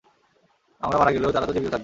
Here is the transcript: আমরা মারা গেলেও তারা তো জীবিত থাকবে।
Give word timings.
আমরা 0.81 0.97
মারা 0.97 1.11
গেলেও 1.11 1.31
তারা 1.31 1.45
তো 1.45 1.53
জীবিত 1.53 1.69
থাকবে। 1.69 1.79